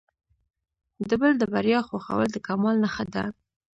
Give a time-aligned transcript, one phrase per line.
[1.07, 3.23] د بل د بریا خوښول د کمال نښه ده.